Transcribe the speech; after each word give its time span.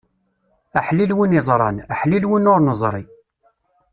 Aḥlil 0.79 1.11
win 1.17 1.35
iẓran, 1.39 1.77
aḥlil 1.93 2.23
win 2.29 2.49
ur 2.53 2.59
neẓri. 2.61 3.03